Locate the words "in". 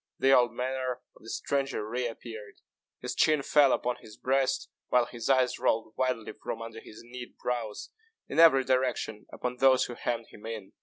8.27-8.39, 10.47-10.73